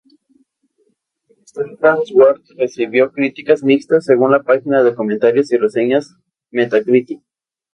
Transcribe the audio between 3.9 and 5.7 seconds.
según la página de comentarios y